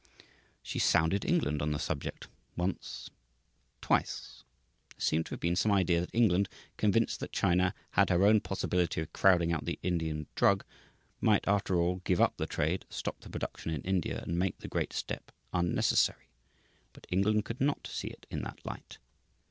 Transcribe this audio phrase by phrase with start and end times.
[0.63, 3.11] She sounded England on the subject, once,
[3.81, 4.43] twice.
[4.95, 8.39] There seemed to have been some idea that England, convinced that China had her own
[8.41, 10.65] possibility of crowding out the Indian drug,
[11.19, 14.67] might, after all, give up the trade, stop the production in India, and make the
[14.67, 16.29] great step unnecessary.
[16.93, 18.97] But England could not see it in that light.